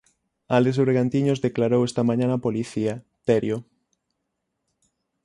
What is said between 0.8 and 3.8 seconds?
Bergantiños declarou esta mañá na policía, Terio.